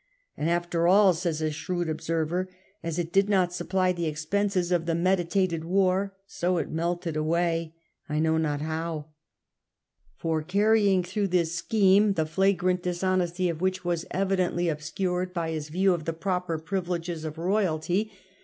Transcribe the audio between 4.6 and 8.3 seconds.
of the meditated war, so it melted away, I